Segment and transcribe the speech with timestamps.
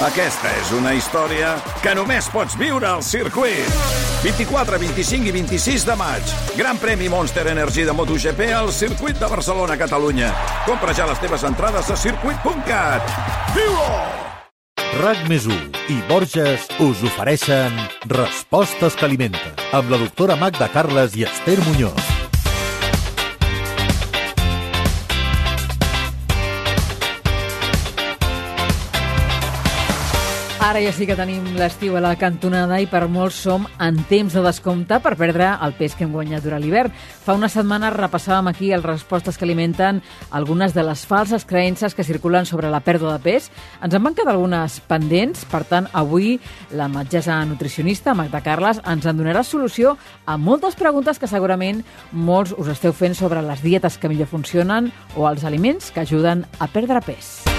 [0.00, 1.50] Aquesta és una història
[1.84, 3.66] que només pots viure al circuit.
[4.22, 6.30] 24, 25 i 26 de maig.
[6.56, 10.30] Gran premi Monster Energy de MotoGP al circuit de Barcelona, Catalunya.
[10.64, 13.12] Compra ja les teves entrades a circuit.cat.
[13.58, 13.90] Viu-ho!
[15.02, 17.76] RAC més i Borges us ofereixen
[18.08, 22.19] Respostes que alimenten amb la doctora Magda Carles i Esther Muñoz.
[30.60, 34.34] Ara ja sí que tenim l'estiu a la cantonada i per molts som en temps
[34.36, 36.92] de descompte per perdre el pes que hem guanyat durant l'hivern.
[36.92, 42.04] Fa una setmana repassàvem aquí les respostes que alimenten algunes de les falses creences que
[42.04, 43.48] circulen sobre la pèrdua de pes.
[43.80, 46.36] Ens en van quedar algunes pendents, per tant, avui
[46.76, 49.96] la metgessa nutricionista Magda Carles ens en donarà solució
[50.26, 51.80] a moltes preguntes que segurament
[52.12, 56.44] molts us esteu fent sobre les dietes que millor funcionen o els aliments que ajuden
[56.60, 57.49] a perdre pes.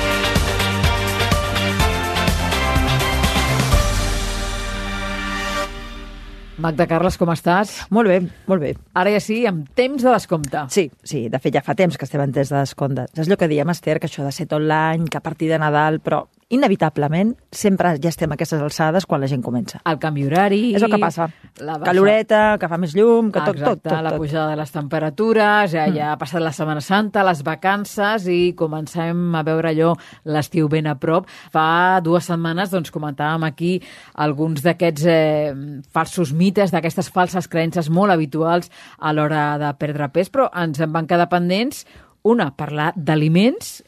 [6.62, 7.72] Magda Carles, com estàs?
[7.90, 8.76] Molt bé, molt bé.
[8.94, 10.68] Ara ja sí, amb temps de descompte.
[10.70, 13.08] Sí, sí, de fet ja fa temps que estem en temps de descompte.
[13.16, 15.58] És allò que diem, Esther, que això de ser tot l'any, que a partir de
[15.62, 19.80] Nadal, però inevitablement sempre ja estem a aquestes alçades quan la gent comença.
[19.88, 20.62] El canvi horari...
[20.76, 21.30] És el que passa.
[21.62, 21.88] La baixa...
[21.88, 24.20] Caloreta, que fa més llum, que tot, Exacte, tot, tot, la tot.
[24.20, 29.36] pujada de les temperatures, ja, ja ha passat la Setmana Santa, les vacances i comencem
[29.40, 29.94] a veure allò
[30.32, 31.30] l'estiu ben a prop.
[31.54, 33.74] Fa dues setmanes doncs, comentàvem aquí
[34.20, 35.56] alguns d'aquests eh,
[35.94, 40.92] falsos mites, d'aquestes falses creences molt habituals a l'hora de perdre pes, però ens en
[40.92, 41.86] van quedar pendents
[42.28, 43.80] una, parlar d'aliments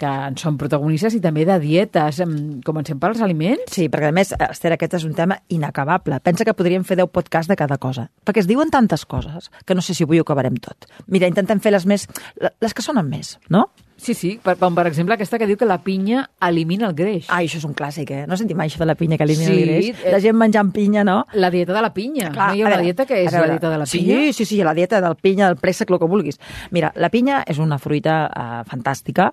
[0.00, 2.20] que en són protagonistes i també de dietes.
[2.24, 2.32] Em,
[2.64, 3.74] Comencem pels aliments?
[3.76, 6.20] Sí, perquè a més, Esther, aquest és un tema inacabable.
[6.24, 9.76] Pensa que podríem fer 10 podcasts de cada cosa, perquè es diuen tantes coses que
[9.76, 10.88] no sé si avui ho acabarem tot.
[11.06, 12.08] Mira, intentem fer les més,
[12.40, 13.68] les que sonen més, no?
[14.00, 17.26] Sí, sí, per, com per exemple aquesta que diu que la pinya elimina el greix.
[17.28, 18.22] Ai, això és un clàssic, eh?
[18.26, 20.00] No sentim mai això de la pinya que elimina Sí, el greix?
[20.06, 21.18] eh, La gent menjant pinya, no?
[21.34, 22.30] La dieta de la pinya.
[22.32, 23.98] Clar, no hi ha una veure, dieta que és veure, la dieta de la sí,
[24.00, 24.32] pinya?
[24.32, 26.40] Sí, sí, la dieta del pinya, del préssec, el que vulguis.
[26.70, 29.30] Mira, la pinya és una fruita eh, fantàstica,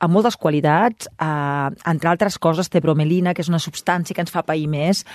[0.00, 4.30] amb moltes qualitats, eh, entre altres coses té bromelina, que és una substància que ens
[4.30, 5.06] fa pair més,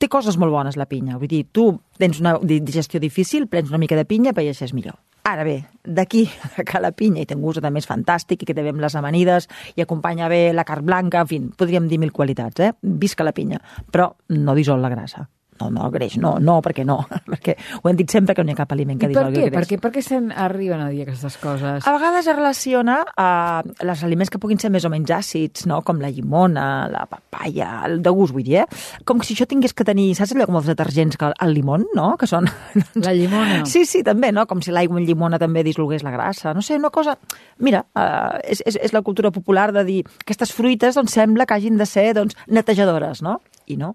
[0.00, 1.18] té coses molt bones la pinya.
[1.20, 1.68] Vull dir, tu
[2.00, 4.96] tens una digestió difícil, prens una mica de pinya, paeixes millor.
[5.24, 6.26] Ara bé, d'aquí
[6.68, 8.82] que la pinya i té un gust també és fantàstic i que té bé amb
[8.84, 12.74] les amanides i acompanya bé la carn blanca, en fi, podríem dir mil qualitats, eh?
[12.82, 15.24] Visca la pinya, però no dissol la grassa.
[15.60, 16.96] No, no, el greix, no, no, perquè no,
[17.30, 19.52] perquè ho hem dit sempre que no hi ha cap aliment que per dissolgui el
[19.52, 19.68] Per greix.
[19.70, 21.86] què, per què se'n arriben a dir aquestes coses?
[21.86, 23.28] A vegades es relaciona a
[23.62, 25.80] els aliments que puguin ser més o menys àcids, no?
[25.86, 28.66] com la llimona, la papaya, el de gust, vull dir, eh?
[29.06, 32.14] Com si això tingués que tenir, saps allò com els detergents, que el limon, no?
[32.18, 32.48] Que són...
[33.04, 33.62] La llimona.
[33.68, 34.46] Sí, sí, també, no?
[34.50, 36.54] Com si l'aigua amb llimona també dissolgués la grassa.
[36.54, 37.16] No sé, una cosa...
[37.62, 41.46] Mira, uh, és, és, és la cultura popular de dir que aquestes fruites doncs, sembla
[41.46, 43.40] que hagin de ser doncs, netejadores, no?
[43.66, 43.94] I no.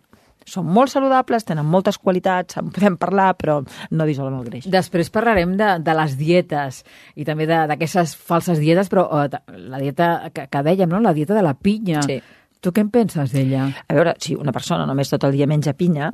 [0.49, 3.59] Són molt saludables, tenen moltes qualitats, en podem parlar, però
[3.91, 4.65] no dissolen el greix.
[4.73, 6.81] Després parlarem de, de les dietes
[7.15, 9.29] i també de- d'aquestes falses dietes, però eh,
[9.69, 10.99] la dieta que, que dèiem, no?
[11.05, 12.01] la dieta de la pinya.
[12.05, 12.19] Sí.
[12.59, 13.69] Tu què en penses d'ella?
[13.87, 16.09] A veure, si una persona només tot el dia menja pinya,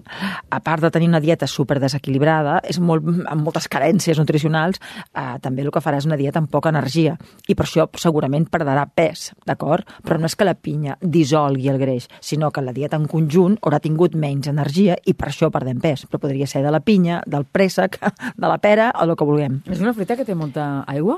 [0.54, 4.78] a part de tenir una dieta super desequilibrada, és molt, amb moltes carències nutricionals,
[5.10, 7.16] eh, també el que farà és una dieta amb poca energia.
[7.50, 9.90] I per això segurament perdrà pes, d'acord?
[10.06, 13.58] Però no és que la pinya dissolgui el greix, sinó que la dieta en conjunt
[13.64, 16.06] haurà tingut menys energia i per això perdem pes.
[16.06, 17.98] Però podria ser de la pinya, del préssec,
[18.38, 19.64] de la pera o del que vulguem.
[19.66, 21.18] És una fruita que té molta aigua?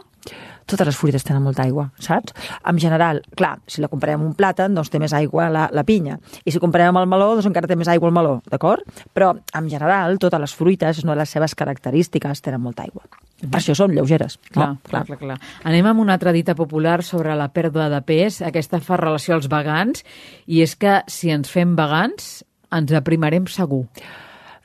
[0.67, 2.33] Totes les fruites tenen molta aigua, saps?
[2.67, 5.83] En general, clar, si la comparem amb un plàtan, doncs té més aigua la, la
[5.87, 6.17] pinya.
[6.45, 8.85] I si comparem amb el meló, doncs encara té més aigua el meló, d'acord?
[9.17, 13.05] Però, en general, totes les fruites, de les seves característiques, tenen molta aigua.
[13.37, 14.39] Per això són lleugeres.
[14.49, 14.81] Clar, no?
[14.89, 15.39] clar, clar, clar.
[15.69, 18.41] Anem amb una altra dita popular sobre la pèrdua de pes.
[18.41, 20.01] Aquesta fa relació als vegans
[20.47, 22.41] i és que si ens fem vegans
[22.73, 23.85] ens aprimarem segur.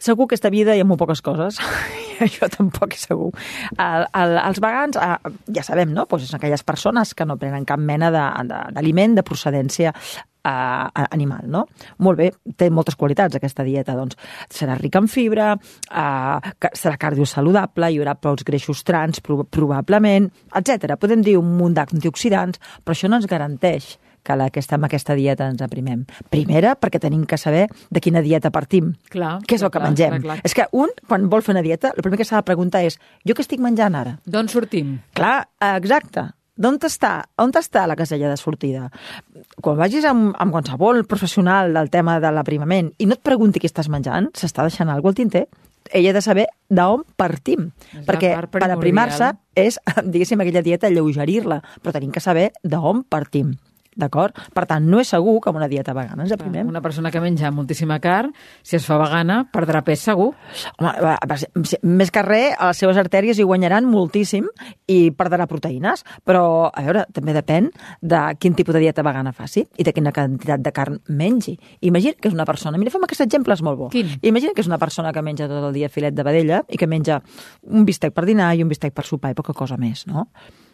[0.02, 1.60] Segur que aquesta vida hi ha molt poques coses.
[2.26, 3.30] Això tampoc és segur.
[3.78, 6.04] El, el, els vegans, eh, ja sabem, no?
[6.10, 9.92] Pues són aquelles persones que no prenen cap mena de- de- d'aliment de, de procedència
[9.94, 11.64] eh, animal, no?
[12.02, 12.28] Molt bé,
[12.58, 14.18] té moltes qualitats aquesta dieta, doncs
[14.50, 20.96] serà rica en fibra, eh, serà cardiosaludable, hi haurà prous greixos trans, pro probablement, etc.
[20.98, 24.88] Podem dir un munt d'antioxidants, però això no ens garanteix que la que estem amb
[24.88, 26.04] aquesta dieta ens aprimem.
[26.30, 28.92] Primera, perquè tenim que saber de quina dieta partim.
[29.10, 30.18] Clar, Què és el que clar, mengem?
[30.20, 30.38] clar, clar.
[30.44, 32.98] És que un, quan vol fer una dieta, el primer que s'ha de preguntar és
[33.26, 34.18] jo què estic menjant ara?
[34.26, 35.00] D'on sortim?
[35.18, 36.30] Clar, exacte.
[36.62, 37.24] D'on està?
[37.40, 38.90] On està la casella de sortida?
[39.64, 43.70] Quan vagis amb, amb qualsevol professional del tema de l'aprimament i no et pregunti què
[43.70, 45.46] estàs menjant, s'està deixant alguna cosa al tinter,
[45.90, 47.70] ella ha de saber d'on partim.
[47.96, 49.80] És perquè per aprimar-se és,
[50.12, 53.56] diguéssim, aquella dieta alleugerir-la, però tenim que saber d'on partim.
[53.92, 54.36] D'acord?
[54.56, 56.68] Per tant, no és segur que amb una dieta vegana ens aprimem.
[56.68, 58.32] Una persona que menja moltíssima carn,
[58.64, 60.30] si es fa vegana, perdrà pes segur.
[60.78, 61.36] Home, va, va,
[61.84, 64.48] més que res, a les seves artèries hi guanyaran moltíssim
[64.88, 67.68] i perdrà proteïnes, però, a veure, també depèn
[68.00, 71.58] de quin tipus de dieta vegana faci i de quina quantitat de carn mengi.
[71.84, 73.92] Imagina que és una persona, mira, fem aquest exemple, és molt bo.
[73.92, 74.16] Quin?
[74.24, 76.88] Imagina que és una persona que menja tot el dia filet de vedella i que
[76.88, 77.20] menja
[77.68, 80.30] un bistec per dinar i un bistec per sopar i poca cosa més, no?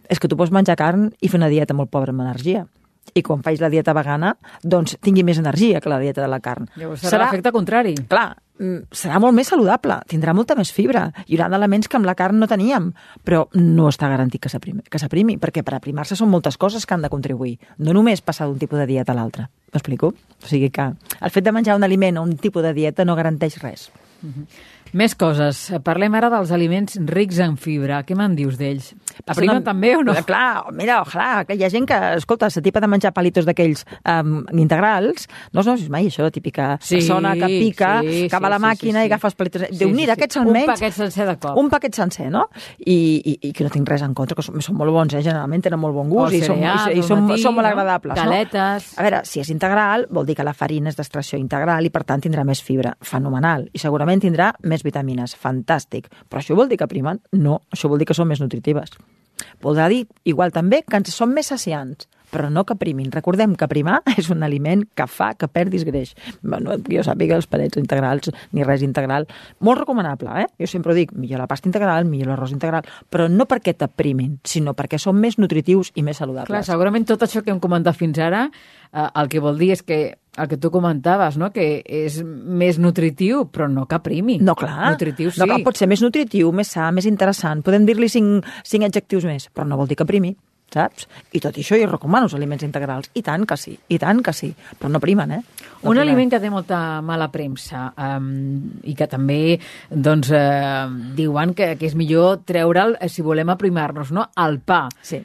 [0.09, 2.69] És que tu pots menjar carn i fer una dieta molt pobra en energia
[3.15, 6.41] i quan faig la dieta vegana, doncs tingui més energia que la dieta de la
[6.45, 6.69] carn.
[6.77, 7.95] Llavors serà, serà l'efecte contrari.
[8.09, 8.27] Clar,
[8.59, 12.17] mm, serà molt més saludable, tindrà molta més fibra, hi haurà elements que amb la
[12.19, 12.93] carn no teníem,
[13.25, 14.51] però no està garantit que
[14.99, 18.59] s'aprimi, perquè per aprimar-se són moltes coses que han de contribuir, no només passar d'un
[18.59, 19.49] tipus de dieta a l'altre.
[19.73, 20.15] M'explico?
[20.43, 23.17] O sigui que el fet de menjar un aliment o un tipus de dieta no
[23.17, 23.91] garanteix res.
[24.97, 25.61] Més coses.
[25.85, 28.01] Parlem ara dels aliments rics en fibra.
[28.07, 28.93] Què me'n dius d'ells?
[29.27, 30.15] Aprimen també o no?
[30.17, 33.47] Eh, Clar, mira, ojalà, que hi ha gent que, escolta, se tipa de menjar palitos
[33.49, 38.27] d'aquells um, integrals, no us no mai això, la típica Sí, persona que pica, sí,
[38.31, 39.09] que va a la sí, màquina sí, sí.
[39.09, 39.65] i agafa els palitos.
[39.69, 40.21] Sí, Déu, sí, mira, sí.
[40.21, 40.71] aquests Un almenys...
[40.73, 41.59] paquet sencer de cop.
[41.59, 42.47] Un paquet sencer, no?
[42.79, 45.23] I, i, i que no tinc res en contra, que són, són molt bons, eh?
[45.25, 47.57] generalment tenen molt bon gust O i, són, cereals i, i al són, matí, són
[47.59, 47.73] molt no?
[47.75, 48.21] agradables.
[48.23, 48.91] Galetes.
[48.93, 49.01] No?
[49.03, 52.05] A veure, si és integral, vol dir que la farina és d'extracció integral i, per
[52.09, 52.95] tant, tindrà més fibra.
[53.03, 53.69] Fenomenal.
[53.73, 55.37] I segurament tindrà més vitamines.
[55.39, 56.09] Fantàstic.
[56.29, 57.23] Però això vol dir que primen?
[57.33, 58.97] No, això vol dir que són més nutritives.
[59.63, 63.11] Voldrà dir, igual també, que ens són més saciants, però no que primin.
[63.15, 66.15] Recordem que primar és un aliment que fa que perdis greix.
[66.43, 69.29] Bueno, jo sàpiga els palets integrals ni res integral.
[69.65, 70.47] Molt recomanable, eh?
[70.61, 74.39] Jo sempre ho dic, millor la pasta integral, millor l'arròs integral, però no perquè t'aprimin,
[74.45, 76.53] sinó perquè són més nutritius i més saludables.
[76.53, 78.47] Clar, segurament tot això que hem comentat fins ara,
[78.93, 80.01] eh, el que vol dir és que
[80.39, 81.51] el que tu comentaves, no?
[81.51, 84.39] que és més nutritiu, però no que primi.
[84.39, 84.93] No, clar.
[84.95, 85.43] Nutritiu sí.
[85.43, 87.65] No, clar, pot ser més nutritiu, més sa, més interessant.
[87.67, 90.37] Podem dir-li cinc, cinc adjectius més, però no vol dir que primi,
[90.73, 91.07] saps?
[91.33, 93.11] I tot això jo recomano els aliments integrals.
[93.15, 94.51] I tant que sí, i tant que sí.
[94.79, 95.41] Però no primen, eh?
[95.41, 96.03] No Un primen.
[96.05, 98.29] aliment que té molta mala premsa um,
[98.85, 99.59] i que també
[99.91, 104.29] doncs, uh, diuen que, que és millor treure'l eh, si volem aprimar-nos, no?
[104.37, 104.89] El pa.
[105.03, 105.23] Sí.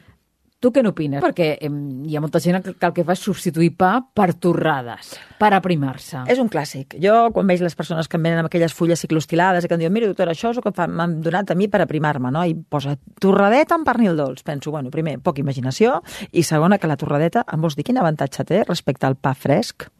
[0.64, 1.20] Tu què n'opines?
[1.20, 1.74] Perquè em,
[2.08, 5.50] hi ha molta gent que, que el que fa és substituir pa per torrades, per
[5.52, 6.22] aprimar-se.
[6.32, 6.96] És un clàssic.
[7.04, 9.82] Jo, quan veig les persones que em venen amb aquelles fulles ciclostilades i que em
[9.82, 12.46] diuen, mira, doctora, això és el que m'han donat a mi per aprimar-me, no?
[12.48, 14.40] I posa torradeta amb pernil dolç.
[14.46, 15.98] Penso, bueno, primer, poca imaginació,
[16.32, 19.90] i segona, que la torradeta, em vols dir quin avantatge té respecte al pa fresc?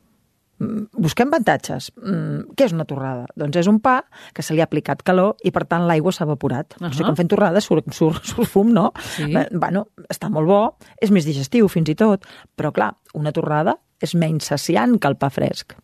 [0.65, 1.91] Mm, Busquem avantatges.
[2.01, 3.27] Mm, què és una torrada?
[3.37, 3.99] Doncs és un pa
[4.35, 6.75] que se li ha aplicat calor i, per tant, l'aigua s'ha evaporat.
[6.75, 6.85] Uh.
[6.85, 6.89] -huh.
[6.89, 8.93] O sigui, quan fem torrada surt, surt, surt fum, no?
[9.17, 9.33] Sí.
[9.33, 12.25] Bé, Bueno, està molt bo, és més digestiu fins i tot,
[12.57, 15.75] però, clar, una torrada és menys saciant que el pa fresc.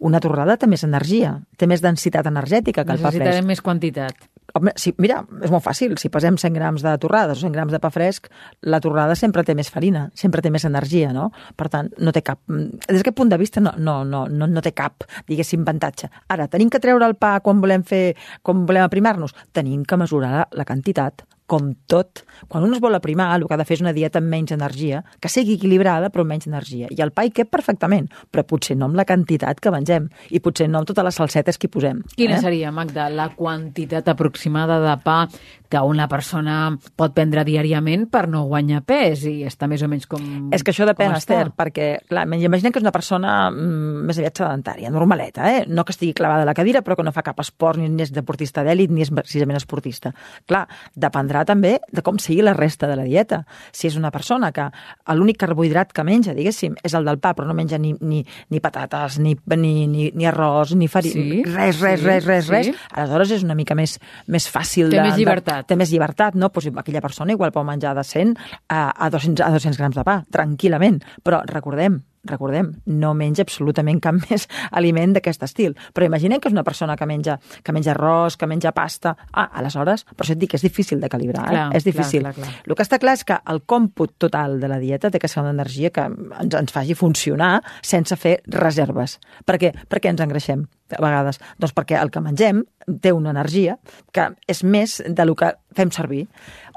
[0.00, 3.20] Una torrada té més energia, té més densitat energètica que el pa fresc.
[3.20, 4.28] Necessitarem més quantitat.
[4.54, 5.94] Home, sí, mira, és molt fàcil.
[6.00, 8.26] Si pesem 100 grams de torrades o 100 grams de pa fresc,
[8.66, 11.30] la torrada sempre té més farina, sempre té més energia, no?
[11.56, 12.42] Per tant, no té cap...
[12.48, 16.10] Des d'aquest punt de vista no, no, no, no, no té cap, diguéssim, avantatge.
[16.34, 19.36] Ara, tenim que treure el pa quan volem fer, quan volem aprimar-nos?
[19.54, 22.22] Tenim que mesurar la, la quantitat com tot.
[22.48, 24.54] Quan un es vol aprimar, el que ha de fer és una dieta amb menys
[24.54, 26.90] energia, que sigui equilibrada però amb menys energia.
[26.94, 30.42] I el pa hi cap perfectament, però potser no amb la quantitat que mengem i
[30.44, 32.04] potser no amb totes les salsetes que hi posem.
[32.14, 32.42] Quina eh?
[32.44, 35.24] seria, Magda, la quantitat aproximada de pa
[35.70, 36.56] que una persona
[36.98, 40.74] pot prendre diàriament per no guanyar pes i estar més o menys com És que
[40.74, 41.38] això depèn, està?
[41.38, 45.64] Esther, perquè, clar, imaginem que és una persona mm, més aviat sedentària, normaleta, eh?
[45.70, 48.10] No que estigui clavada a la cadira, però que no fa cap esport, ni, és
[48.14, 50.12] deportista d'èlit, ni és precisament esportista.
[50.50, 50.64] Clar,
[50.98, 53.44] dependrà també de com sigui la resta de la dieta.
[53.72, 54.66] Si és una persona que
[55.14, 58.60] l'únic carbohidrat que menja, diguéssim, és el del pa, però no menja ni, ni, ni
[58.60, 62.52] patates, ni, ni, ni, ni arròs, ni farina, Sí, res, res, sí, res, res, sí.
[62.52, 63.96] res, aleshores és una mica més,
[64.30, 65.06] més fàcil Té de...
[65.06, 65.59] més llibertat.
[65.59, 66.50] De, té més llibertat, no?
[66.52, 68.36] Pues aquella persona igual pot menjar de 100
[68.68, 71.00] a, a, 200, a 200 grams de pa, tranquil·lament.
[71.26, 74.46] Però recordem, recordem, no menja absolutament cap més
[74.76, 75.76] aliment d'aquest estil.
[75.94, 79.16] Però imaginem que és una persona que menja, que menja arròs, que menja pasta...
[79.30, 81.54] Ah, aleshores, per això et dic que és difícil de calibrar, eh?
[81.54, 82.24] Clar, és difícil.
[82.24, 82.64] clar, clar, clar.
[82.66, 85.42] El que està clar és que el còmput total de la dieta té que ser
[85.44, 89.18] una energia que ens, ens faci funcionar sense fer reserves.
[89.46, 89.72] Per què?
[89.88, 91.40] Per què ens engreixem a vegades?
[91.60, 92.64] Doncs perquè el que mengem
[93.02, 93.76] té una energia
[94.12, 96.24] que és més de lo que fem servir.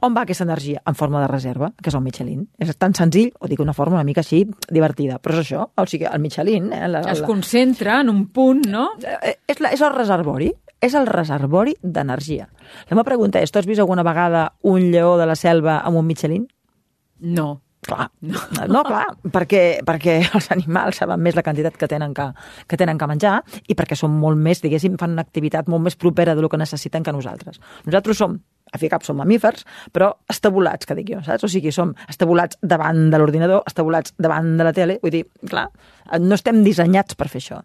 [0.03, 0.81] On va aquesta energia?
[0.89, 2.43] En forma de reserva, que és el Michelin.
[2.61, 5.67] És tan senzill, o dic una forma una mica així divertida, però és això.
[5.77, 6.71] O sigui, el Michelin...
[6.73, 8.89] Eh, la, Es la, concentra en un punt, no?
[9.03, 10.51] eh, és, la, és el reservori,
[10.83, 12.49] és el reservori d'energia.
[12.89, 16.01] La meva pregunta és, tu has vist alguna vegada un lleó de la selva amb
[16.01, 16.47] un Michelin?
[17.19, 17.61] No.
[17.83, 18.07] Clar.
[18.23, 18.39] No,
[18.71, 22.29] no clar, perquè, perquè els animals saben més la quantitat que tenen que,
[22.67, 25.99] que tenen que menjar i perquè són molt més, diguéssim, fan una activitat molt més
[25.99, 27.59] propera de lo que necessiten que nosaltres.
[27.83, 28.39] Nosaltres som
[28.73, 31.45] a fi cap som mamífers, però estabulats, que dic jo, saps?
[31.45, 35.69] O sigui, som estabulats davant de l'ordinador, estabulats davant de la tele, vull dir, clar,
[36.19, 37.61] no estem dissenyats per fer això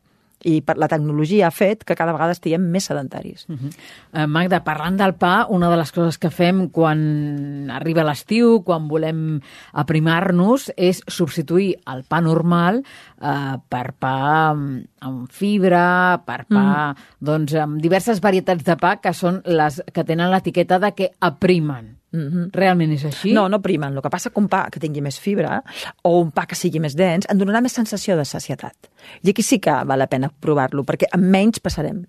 [0.47, 3.47] i per la tecnologia ha fet que cada vegada estiguem més sedentaris.
[3.49, 3.73] Uh -huh.
[4.13, 8.89] uh, Magda, parlant del pa, una de les coses que fem quan arriba l'estiu, quan
[8.89, 9.41] volem
[9.73, 12.83] aprimar-nos, és substituir el pa normal
[13.21, 16.95] uh, per pa amb, amb fibra, per pa, mm.
[17.21, 21.98] doncs, amb diverses varietats de pa que són les que tenen l'etiqueta de que aprimen.
[22.11, 22.51] Mm -hmm.
[22.53, 23.33] Realment és així?
[23.33, 23.95] No, no primen.
[23.95, 25.63] El que passa que un pa que tingui més fibra
[26.03, 28.75] o un pa que sigui més dens en donarà més sensació de sacietat.
[29.23, 32.07] I aquí sí que val la pena provar-lo, perquè amb menys passarem.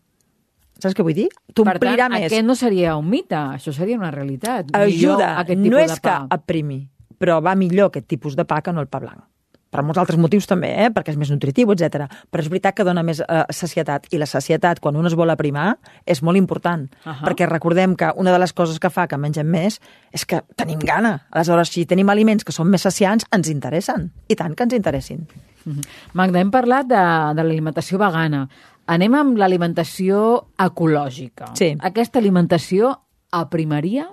[0.79, 1.27] Saps què vull dir?
[1.53, 2.25] T'omplirà més.
[2.25, 4.65] aquest no seria un mite, això seria una realitat.
[4.73, 8.87] Ajuda, no és que aprimi, però va millor aquest tipus de pa que no el
[8.87, 9.29] pa blanc
[9.69, 10.89] per molts altres motius també, eh?
[10.93, 12.07] perquè és més nutritiu, etc.
[12.29, 15.29] Però és veritat que dona més eh, sacietat, i la sacietat, quan un es vol
[15.29, 17.25] aprimar, és molt important, uh -huh.
[17.27, 19.79] perquè recordem que una de les coses que fa que mengem més
[20.11, 21.27] és que tenim gana.
[21.31, 25.27] Aleshores, si tenim aliments que són més saciants, ens interessen, i tant que ens interessin.
[25.65, 25.81] Uh -huh.
[26.13, 28.49] Magda, hem parlat de, de l'alimentació vegana.
[28.85, 31.51] Anem amb l'alimentació ecològica.
[31.53, 31.77] Sí.
[31.79, 32.99] Aquesta alimentació
[33.31, 34.07] aprimaria?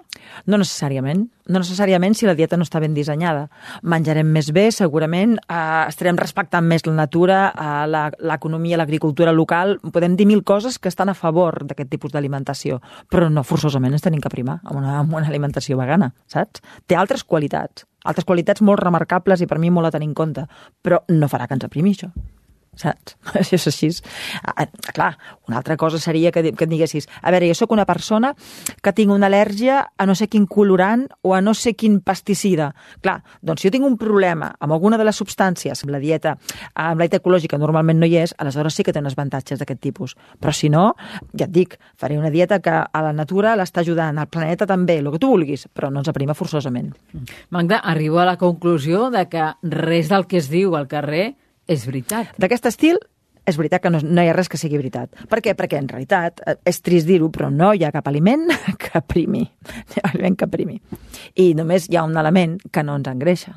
[0.46, 1.26] No necessàriament.
[1.46, 3.46] No necessàriament si la dieta no està ben dissenyada.
[3.82, 9.78] Menjarem més bé, segurament, eh, estarem respectant més la natura, eh, l'economia, l'agricultura local.
[9.92, 12.80] Podem dir mil coses que estan a favor d'aquest tipus d'alimentació,
[13.10, 16.62] però no forçosament ens tenim que primar amb una, amb una alimentació vegana, saps?
[16.86, 20.46] Té altres qualitats, altres qualitats molt remarcables i per mi molt a tenir en compte,
[20.82, 22.10] però no farà que ens aprimi això
[22.76, 23.16] saps?
[23.40, 23.90] Això és així.
[24.42, 25.12] Ah, ah, clar,
[25.48, 28.32] una altra cosa seria que, que et diguessis, a veure, jo sóc una persona
[28.82, 32.72] que tinc una al·lèrgia a no sé quin colorant o a no sé quin pesticida.
[33.02, 36.36] Clar, doncs si jo tinc un problema amb alguna de les substàncies, amb la dieta,
[36.74, 40.16] amb la dieta ecològica normalment no hi és, aleshores sí que uns avantatges d'aquest tipus.
[40.40, 40.94] Però si no,
[41.36, 44.98] ja et dic, faré una dieta que a la natura l'està ajudant, al planeta també,
[44.98, 46.92] el que tu vulguis, però no ens aprima forçosament.
[47.50, 51.34] Magda, arribo a la conclusió de que res del que es diu al carrer
[51.66, 52.32] és veritat.
[52.38, 52.98] D'aquest estil,
[53.46, 55.12] és veritat que no, no hi ha res que sigui veritat.
[55.30, 55.54] Per què?
[55.58, 58.48] Perquè en realitat, eh, és trist dir-ho, però no hi ha cap aliment
[58.82, 59.44] que primi.
[60.02, 60.80] Ha aliment que primi.
[61.42, 63.54] I només hi ha un element que no ens engreixa,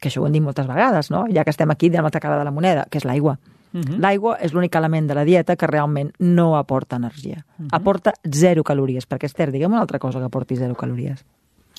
[0.00, 1.24] que això ho hem dit moltes vegades, no?
[1.32, 3.38] ja que estem aquí de l'altra cara de la moneda, que és l'aigua.
[3.72, 3.84] Uh mhm.
[3.84, 3.98] -huh.
[4.00, 7.46] L'aigua és l'únic element de la dieta que realment no aporta energia.
[7.46, 7.68] Uh mhm.
[7.68, 7.76] -huh.
[7.76, 11.24] Aporta zero calories, perquè, Esther, diguem una altra cosa que aporti zero calories.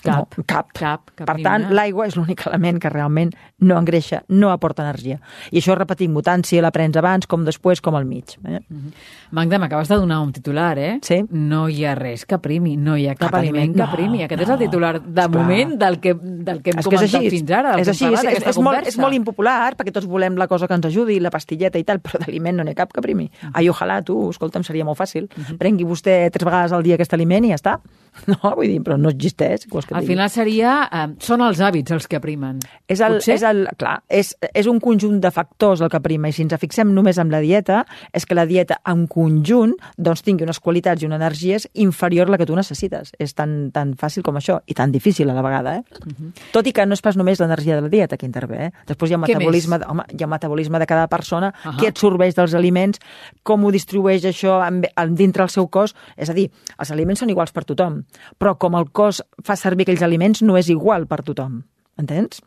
[0.04, 0.36] Cap.
[0.38, 0.72] No, cap.
[0.76, 3.32] cap, cap per tant, l'aigua és l'únic element que realment
[3.64, 5.20] no engreixa, no aporta energia.
[5.52, 8.36] I això, repetim, tant si la prens abans, com després, com al mig.
[8.44, 8.60] Eh?
[8.60, 8.92] Mm -hmm.
[9.32, 11.00] Magda, m'acabes de donar un titular, eh?
[11.02, 11.24] Sí.
[11.30, 14.18] No hi ha res que primi, no hi ha cap, cap aliment que primi.
[14.20, 15.30] No, Aquest no, és el titular de Esclar.
[15.30, 17.80] moment del que, del que hem és comentat que fins ara.
[17.80, 20.74] És així, és, és, és, molt, és molt impopular, perquè tots volem la cosa que
[20.74, 23.26] ens ajudi, la pastilleta i tal, però d'aliment no n'hi ha cap que primi.
[23.26, 23.52] Mm -hmm.
[23.54, 25.24] Ai, ojalà, tu, escolta'm, seria molt fàcil.
[25.24, 25.58] Mm -hmm.
[25.58, 27.80] Prengui vostè tres vegades al dia aquest aliment i ja està.
[28.30, 29.66] No, vull dir, però no existeix.
[29.68, 30.76] Que Al final seria...
[30.88, 32.60] Eh, són els hàbits els que primen.
[32.88, 33.36] És el, Potser?
[33.36, 36.56] és el, clar, és, és un conjunt de factors el que prima, i si ens
[36.62, 37.84] fixem només en la dieta,
[38.16, 42.34] és que la dieta en conjunt doncs, tingui unes qualitats i una energia inferior a
[42.34, 43.14] la que tu necessites.
[43.22, 45.76] És tan, tan fàcil com això, i tan difícil a la vegada.
[45.78, 45.84] Eh?
[46.06, 46.32] Uh -huh.
[46.54, 48.66] Tot i que no és pas només l'energia de la dieta que intervé.
[48.66, 48.72] Eh?
[48.88, 51.80] Després hi ha, metabolisme, de, home, hi ha metabolisme de cada persona, uh -huh.
[51.80, 53.00] què absorbeix dels aliments,
[53.44, 55.96] com ho distribueix això en, en, dintre el seu cos.
[56.18, 58.03] És a dir, els aliments són iguals per tothom,
[58.38, 61.62] però com el cos fa servir aquells aliments no és igual per tothom.
[62.00, 62.42] Entens?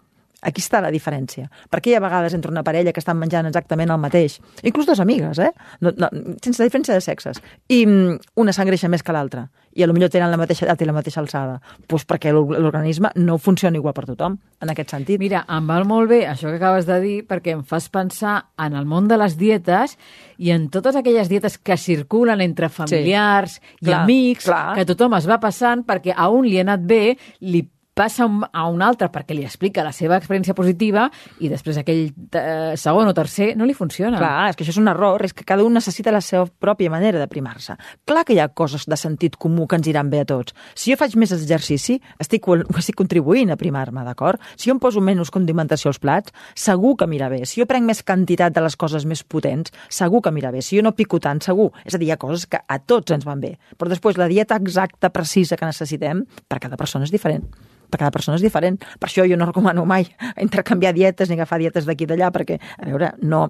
[0.44, 1.48] Aquí està la diferència.
[1.72, 5.00] Perquè hi ha vegades entre una parella que estan menjant exactament el mateix, inclús dues
[5.00, 5.52] amigues, eh?
[5.80, 6.10] No, no,
[6.44, 7.40] sense diferència de sexes,
[7.72, 10.80] i mm, una s'engreixa més que l'altra, i a lo millor tenen la mateixa edat
[10.80, 15.20] i la mateixa alçada, pues perquè l'organisme no funciona igual per tothom, en aquest sentit.
[15.20, 18.76] Mira, em val molt bé això que acabes de dir, perquè em fas pensar en
[18.76, 19.96] el món de les dietes
[20.36, 24.74] i en totes aquelles dietes que circulen entre familiars sí, i clar, amics, clar.
[24.76, 27.02] que tothom es va passant perquè a un li ha anat bé,
[27.44, 27.66] li
[27.96, 31.06] passa a un altre perquè li explica la seva experiència positiva
[31.40, 32.02] i després aquell
[32.36, 34.18] eh, segon o tercer no li funciona.
[34.20, 36.92] Clar, és que això és un error, és que cada un necessita la seva pròpia
[36.92, 37.78] manera de primar-se.
[38.04, 40.52] Clar que hi ha coses de sentit comú que ens iran bé a tots.
[40.76, 42.44] Si jo faig més exercici, estic,
[42.82, 44.44] estic contribuint a primar-me, d'acord?
[44.56, 47.46] Si jo em poso menys condimentació als plats, segur que mira bé.
[47.48, 50.60] Si jo prenc més quantitat de les coses més potents, segur que mira bé.
[50.60, 51.70] Si jo no pico tant, segur.
[51.86, 53.54] És a dir, hi ha coses que a tots ens van bé.
[53.80, 57.48] Però després la dieta exacta, precisa que necessitem, per cada persona és diferent
[57.90, 58.78] per cada persona és diferent.
[59.00, 60.06] Per això jo no recomano mai
[60.42, 63.46] intercanviar dietes ni agafar dietes d'aquí i d'allà, perquè, a veure, no,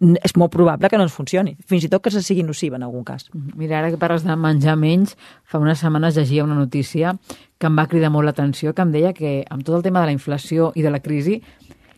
[0.00, 2.84] és molt probable que no ens funcioni, fins i tot que se sigui nociva en
[2.86, 3.28] algun cas.
[3.30, 3.56] Mm-hmm.
[3.60, 7.16] Mira, ara que parles de menjar menys, fa unes setmanes llegia una notícia
[7.58, 10.10] que em va cridar molt l'atenció, que em deia que amb tot el tema de
[10.10, 11.40] la inflació i de la crisi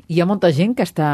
[0.09, 1.11] hi ha molta gent que està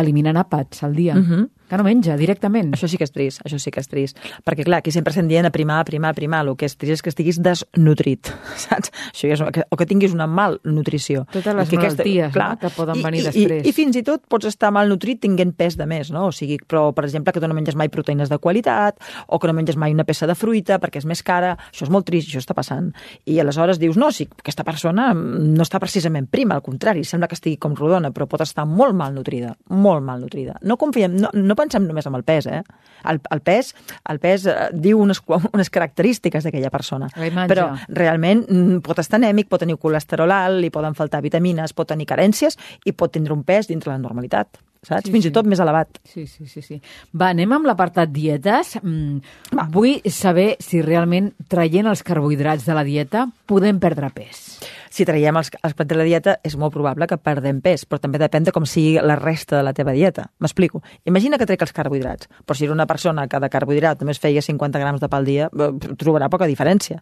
[0.00, 1.14] eliminant àpats al dia.
[1.14, 1.42] Uh mm-hmm.
[1.42, 2.74] -huh Que no menja, directament.
[2.76, 4.18] Això sí que és trist, això sí que és trist.
[4.44, 6.42] Perquè, clar, aquí sempre estem dient aprimar, aprimar, aprimar.
[6.44, 8.28] El que és trist és que estiguis desnutrit,
[8.66, 8.90] saps?
[9.08, 11.22] Això ja és, o que tinguis una malnutrició.
[11.32, 12.48] Totes les I que malalties no?
[12.60, 13.64] que poden i, venir i, després.
[13.64, 16.26] I, I fins i tot pots estar malnutrit tinguent pes de més, no?
[16.28, 19.00] O sigui, però, per exemple, que tu no menges mai proteïnes de qualitat
[19.32, 21.54] o que no menges mai una peça de fruita perquè és més cara.
[21.70, 22.92] Això és molt trist, això està passant.
[23.24, 27.40] I aleshores dius, no, sí, aquesta persona no està precisament prima, al contrari, sembla que
[27.40, 30.60] estigui com rodona, però pot estar molt malnutrida, molt malnutrida.
[30.68, 32.62] No confiem, no, no pensem només en el pes, eh?
[33.08, 33.72] El, el pes,
[34.10, 35.22] el pes eh, diu unes,
[35.56, 37.10] unes característiques d'aquella persona.
[37.50, 41.90] Però realment mm, pot estar anèmic, pot tenir colesterol alt, li poden faltar vitamines, pot
[41.94, 45.06] tenir carències i pot tindre un pes dintre la normalitat saps?
[45.06, 45.30] Sí, Fins sí.
[45.30, 46.00] i tot més elevat.
[46.08, 46.62] Sí, sí, sí.
[46.62, 46.80] sí.
[47.14, 48.74] Va, anem amb l'apartat dietes.
[48.82, 49.20] Mm,
[49.54, 49.68] Va.
[49.72, 54.61] Vull saber si realment traient els carbohidrats de la dieta podem perdre pes
[54.92, 58.00] si traiem els, els plats de la dieta és molt probable que perdem pes, però
[58.02, 60.26] també depèn de com sigui la resta de la teva dieta.
[60.44, 60.82] M'explico.
[61.08, 64.44] Imagina que trec els carbohidrats, però si era una persona que de carbohidrat només feia
[64.44, 67.00] 50 grams de pa al dia, eh, trobarà poca diferència.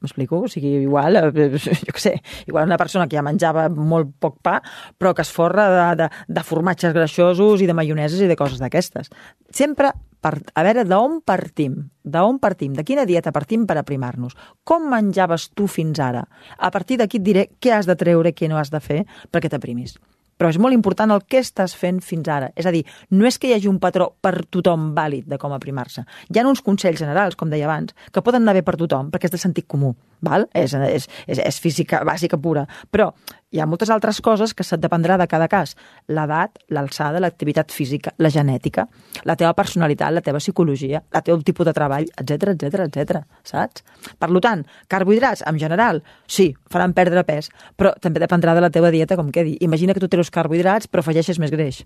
[0.00, 0.42] M'explico?
[0.46, 1.48] O sigui, igual, eh,
[1.86, 2.14] jo què sé,
[2.48, 4.58] igual una persona que ja menjava molt poc pa,
[4.98, 8.62] però que es forra de, de, de formatges greixosos i de maioneses i de coses
[8.62, 9.12] d'aquestes.
[9.52, 14.88] Sempre per, a veure d'on partim, d'on partim, de quina dieta partim per aprimar-nos, com
[14.92, 16.26] menjaves tu fins ara.
[16.56, 19.52] A partir d'aquí et diré què has de treure què no has de fer perquè
[19.52, 19.98] t'aprimis
[20.40, 22.48] però és molt important el que estàs fent fins ara.
[22.56, 25.52] És a dir, no és que hi hagi un patró per tothom vàlid de com
[25.52, 26.06] aprimar-se.
[26.32, 29.28] Hi ha uns consells generals, com deia abans, que poden anar bé per tothom, perquè
[29.28, 29.92] és de sentit comú.
[30.24, 30.46] Val?
[30.56, 32.64] És, és, és, és física bàsica pura.
[32.92, 33.10] Però
[33.50, 35.74] hi ha moltes altres coses que se't dependrà de cada cas.
[36.08, 38.86] L'edat, l'alçada, l'activitat física, la genètica,
[39.26, 43.24] la teva personalitat, la teva psicologia, el teu tipus de treball, etc etc etc.
[43.42, 43.82] saps?
[44.18, 48.92] Per tant, carbohidrats, en general, sí, faran perdre pes, però també dependrà de la teva
[48.94, 49.56] dieta, com quedi.
[49.60, 51.82] Imagina que tu treus carbohidrats però afegeixes més greix.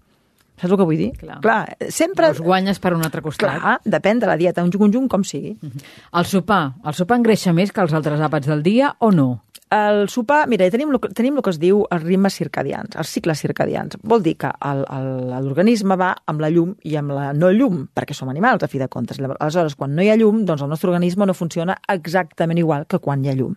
[0.54, 1.08] Saps el que vull dir?
[1.18, 1.40] Clar.
[1.42, 2.28] Clar sempre...
[2.30, 3.56] Els guanyes per un altre costat.
[3.58, 5.56] Clar, depèn de la dieta, un conjunt com sigui.
[5.58, 5.82] Uh -huh.
[6.20, 6.74] El sopar.
[6.84, 9.42] El sopar engreixa més que els altres àpats del dia o no?
[9.72, 13.40] El sopar, mira, tenim el, tenim el que es diu els ritmes circadians, els cicles
[13.40, 13.96] circadians.
[14.04, 18.30] Vol dir que l'organisme va amb la llum i amb la no llum, perquè som
[18.30, 19.18] animals, a fi de comptes.
[19.18, 23.00] Aleshores, quan no hi ha llum, doncs el nostre organisme no funciona exactament igual que
[23.00, 23.56] quan hi ha llum.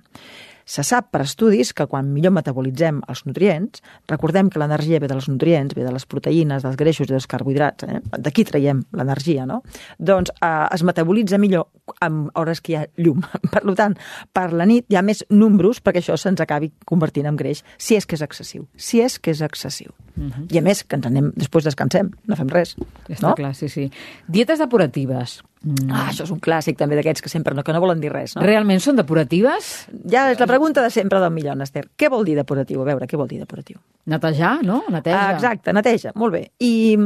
[0.68, 3.80] Se sap per estudis que quan millor metabolitzem els nutrients,
[4.12, 7.88] recordem que l'energia ve dels nutrients, ve de les proteïnes, dels greixos i dels carbohidrats,
[7.88, 8.02] eh?
[8.20, 9.62] d'aquí traiem l'energia, no?
[9.98, 11.70] Doncs eh, es metabolitza millor
[12.04, 13.24] en hores que hi ha llum.
[13.54, 13.96] Per tant,
[14.36, 17.96] per la nit hi ha més números perquè això se'ns acabi convertint en greix, si
[17.96, 18.68] és que és excessiu.
[18.76, 19.94] Si és que és excessiu.
[20.18, 20.32] Uh mhm.
[20.32, 20.54] -huh.
[20.56, 22.76] I a més, que ens anem, després descansem, no fem res.
[23.08, 23.36] Està no?
[23.36, 23.92] clar, sí, sí.
[24.28, 25.44] Dietes depuratives.
[25.64, 25.90] Mm.
[25.90, 28.36] Ah, això és un clàssic també d'aquests que sempre no, que no volen dir res,
[28.38, 28.46] no?
[28.46, 29.88] Realment són depuratives?
[30.10, 31.88] Ja és la pregunta de sempre del millor, Esther.
[31.98, 32.84] Què vol dir depuratiu?
[32.84, 33.80] A veure, què vol dir depuratiu?
[34.08, 34.84] Netejar, no?
[34.94, 35.22] Neteja.
[35.22, 36.44] Ah, exacte, neteja, molt bé.
[36.64, 36.98] I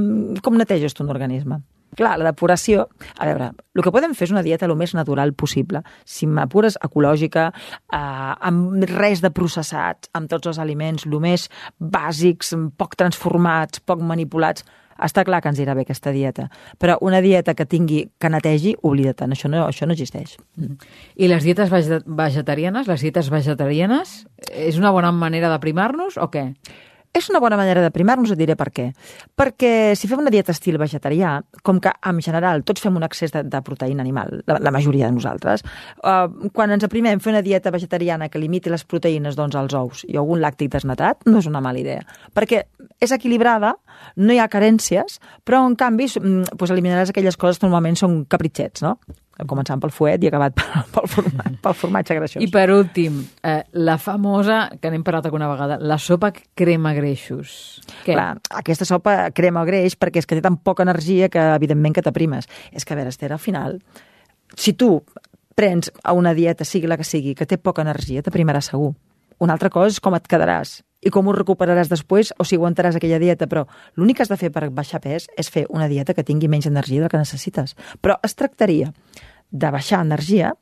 [0.43, 1.61] com neteges tu un organisme?
[1.97, 2.85] Clar, la depuració...
[3.19, 5.81] A veure, el que podem fer és una dieta el més natural possible.
[6.07, 12.53] Si m'apures ecològica, eh, amb res de processats, amb tots els aliments, el més bàsics,
[12.79, 14.63] poc transformats, poc manipulats,
[15.01, 16.47] està clar que ens irà bé aquesta dieta,
[16.79, 20.37] però una dieta que tingui, que netegi, oblida-te'n, això no, això no existeix.
[21.15, 21.71] I les dietes
[22.05, 26.51] vegetarianes, les dietes vegetarianes, és una bona manera d'aprimar-nos o què?
[27.11, 28.85] És una bona manera de primar-nos, et diré per què.
[29.35, 31.33] Perquè si fem una dieta estil vegetarià,
[31.67, 35.09] com que en general tots fem un excés de, de proteïna animal, la, la majoria
[35.09, 35.65] de nosaltres,
[36.07, 40.05] eh, quan ens aprimem fer una dieta vegetariana que limiti les proteïnes doncs, als ous
[40.07, 42.05] i algun làctic desnatat, no és una mala idea.
[42.37, 42.63] Perquè
[43.03, 43.73] és equilibrada,
[44.15, 48.85] no hi ha carències, però en canvi doncs, eliminaràs aquelles coses que normalment són capritxets,
[48.87, 48.95] no?
[49.49, 50.57] Començant pel fuet i acabat
[50.93, 52.43] pel, formatge, pel formatge greixós.
[52.43, 57.81] I per últim, eh, la famosa, que n'hem parlat alguna vegada, la sopa crema greixos.
[58.03, 58.13] Què?
[58.13, 58.29] Clar,
[58.61, 62.49] aquesta sopa crema greix perquè és que té tan poca energia que, evidentment, que t'aprimes.
[62.71, 63.79] És que, a veure, Esther, al final,
[64.55, 64.93] si tu
[65.55, 68.93] prens a una dieta, sigui la que sigui, que té poca energia, t'aprimaràs segur.
[69.41, 72.97] Una altra cosa és com et quedaràs i com ho recuperaràs després o si aguantaràs
[72.97, 73.65] aquella dieta, però
[73.97, 76.69] l'únic que has de fer per baixar pes és fer una dieta que tingui menys
[76.69, 77.75] energia del que necessites.
[78.01, 78.91] Però es tractaria
[79.51, 80.53] de baixar energia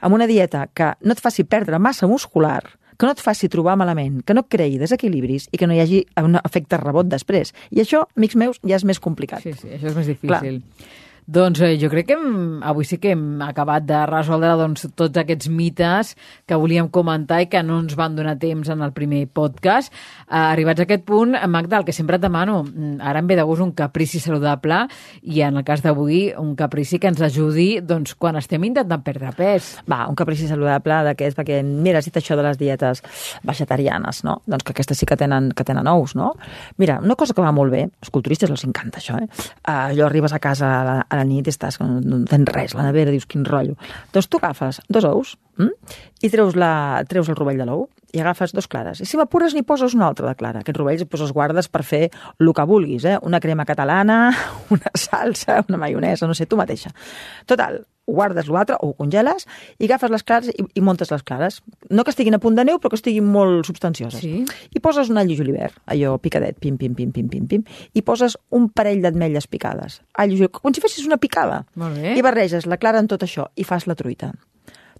[0.00, 2.62] amb una dieta que no et faci perdre massa muscular,
[2.96, 6.04] que no et faci trobar malament, que no creï desequilibris i que no hi hagi
[6.22, 7.52] un efecte rebot després.
[7.70, 9.44] I això, amics meus, ja és més complicat.
[9.44, 10.62] Sí, sí, això és més difícil.
[10.62, 10.94] Clar.
[11.26, 15.18] Doncs eh, jo crec que hem, avui sí que hem acabat de resoldre doncs, tots
[15.18, 16.12] aquests mites
[16.46, 19.90] que volíem comentar i que no ens van donar temps en el primer podcast.
[19.90, 23.34] Eh, arribats a aquest punt, Magda, el que sempre et demano, mm, ara em ve
[23.34, 24.84] de gust un caprici saludable
[25.22, 29.32] i en el cas d'avui un caprici que ens ajudi doncs, quan estem intentant perdre
[29.34, 29.72] pes.
[29.90, 33.02] Va, un caprici saludable d'aquests, perquè mira, has dit això de les dietes
[33.42, 34.42] vegetarianes, no?
[34.46, 36.34] Doncs que aquestes sí que tenen, que tenen ous, no?
[36.78, 39.26] Mira, una cosa que va molt bé, als culturistes els encanta això, eh?
[39.66, 43.26] Uh, allò arribes a casa a la nit estàs, no, tens res, la nevera, dius,
[43.28, 43.76] quin rotllo.
[44.14, 45.72] Doncs tu agafes dos ous hm?
[46.22, 49.02] i treus, la, treus el rovell de l'ou i agafes dos clares.
[49.02, 50.62] I si m'apures n'hi poses una altra de clara.
[50.62, 53.18] Aquests rovells pues, els guardes per fer el que vulguis, eh?
[53.26, 54.30] Una crema catalana,
[54.74, 56.92] una salsa, una maionesa, no sé, tu mateixa.
[57.46, 59.46] Total, guardes l'altre o ho congeles
[59.78, 61.60] i agafes les clares i, i montes les clares.
[61.90, 64.20] No que estiguin a punt de neu, però que estiguin molt substancioses.
[64.22, 64.44] Sí.
[64.74, 67.64] I poses un all i julivert, allò picadet, pim, pim, pim, pim, pim, pim,
[67.94, 70.00] i poses un parell d'ametlles picades.
[70.14, 71.64] All i julivert, com si fessis una picada.
[71.74, 72.14] Molt bé.
[72.16, 74.32] I barreges la clara en tot això i fas la truita.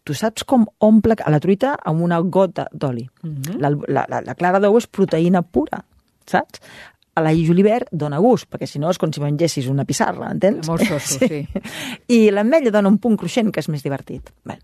[0.07, 3.09] Tu saps com omple a la truita amb una gota d'oli.
[3.23, 3.59] Mhm.
[3.59, 5.83] la, la, la, la clara d'ou és proteïna pura,
[6.27, 6.61] saps?
[7.17, 10.29] A l'all i julivert dona gust, perquè si no és com si mengessis una pissarra,
[10.35, 10.69] entens?
[10.69, 11.47] Molt soso, sí.
[12.13, 14.35] I l'ametlla dona un punt cruixent que és més divertit.
[14.45, 14.59] Bé.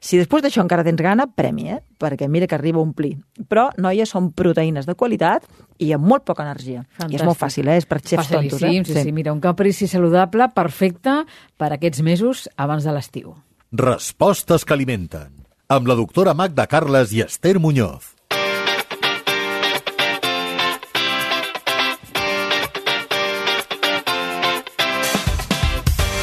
[0.00, 1.76] Si després d'això encara tens gana, premi, eh?
[2.00, 3.18] Perquè mira que arriba a omplir.
[3.52, 5.44] Però, noies, són proteïnes de qualitat
[5.76, 6.86] i amb molt poca energia.
[7.04, 7.76] I és molt fàcil, eh?
[7.82, 8.70] És per xefs tontos, eh?
[8.70, 11.18] Facilíssim, sí, sí, mira, un caprici saludable perfecte
[11.60, 13.36] per aquests mesos abans de l'estiu.
[13.76, 15.36] Respostes que alimenten.
[15.68, 18.16] Amb la doctora Magda Carles i Esther Muñoz.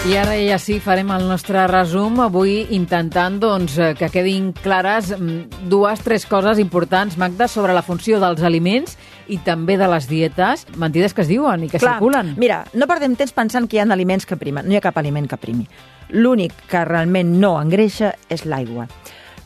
[0.08, 5.10] I ara ja sí, farem el nostre resum, avui intentant doncs, eh, que quedin clares
[5.12, 8.96] mm, dues, tres coses importants, Magda, sobre la funció dels aliments
[9.28, 12.38] i també de les dietes, mentides que es diuen i que Clar, circulen.
[12.40, 14.64] Mira, no perdem temps pensant que hi ha aliments que primen.
[14.64, 15.68] No hi ha cap aliment que primi.
[16.16, 18.88] L'únic que realment no engreixa és l'aigua.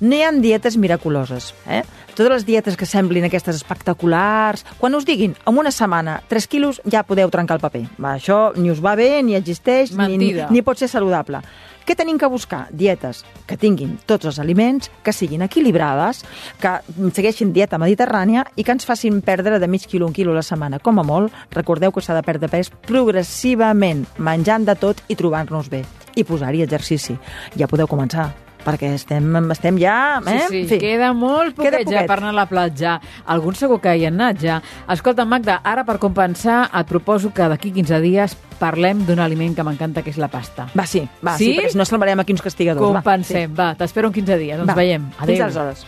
[0.02, 1.52] No hi ha dietes miraculoses.
[1.70, 1.84] Eh?
[2.16, 6.82] Totes les dietes que semblin aquestes espectaculars, quan us diguin, en una setmana, 3 quilos,
[6.90, 7.84] ja podeu trencar el paper.
[8.02, 11.44] Va, això ni us va bé, ni existeix, ni, ni, ni pot ser saludable.
[11.86, 12.64] Què tenim que buscar?
[12.74, 16.26] Dietes que tinguin tots els aliments, que siguin equilibrades,
[16.62, 16.76] que
[17.14, 20.46] segueixin dieta mediterrània i que ens facin perdre de mig quilo un quilo a la
[20.46, 20.82] setmana.
[20.82, 25.70] Com a molt, recordeu que s'ha de perdre pes progressivament, menjant de tot i trobant-nos
[25.70, 25.86] bé.
[26.18, 27.18] I posar-hi exercici.
[27.54, 28.32] Ja podeu començar
[28.66, 30.20] perquè estem, estem ja...
[30.26, 30.40] Eh?
[30.50, 30.80] Sí, sí, En fi.
[30.80, 32.08] queda molt Queda poquet ja poquet.
[32.12, 32.96] per anar a la platja.
[33.26, 34.62] Alguns segur que hi han anat ja.
[34.92, 39.64] Escolta, Magda, ara per compensar et proposo que d'aquí 15 dies parlem d'un aliment que
[39.66, 40.68] m'encanta, que és la pasta.
[40.78, 41.52] Va, sí, va, sí?
[41.52, 41.56] Sí?
[41.58, 42.86] perquè si no salvarem aquí uns castigadors.
[42.94, 44.58] Compensem, va, t'espero en 15 dies.
[44.60, 44.78] Va, Ens sí.
[44.78, 45.10] veiem.
[45.18, 45.36] Va, Adéu.
[45.36, 45.86] Fins aleshores.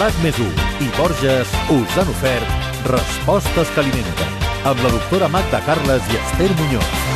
[0.00, 0.38] RAC més
[0.82, 4.34] i Borges us han ofert Respostes que alimenten
[4.66, 7.15] amb la doctora Magda Carles i Esther Muñoz.